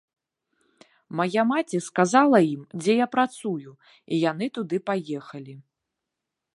Мая 1.19 1.43
маці 1.51 1.77
сказала 1.89 2.39
ім, 2.53 2.61
дзе 2.81 2.93
я 3.05 3.11
працую, 3.17 3.69
і 4.11 4.15
яны 4.31 4.45
туды 4.57 4.77
паехалі. 4.91 5.53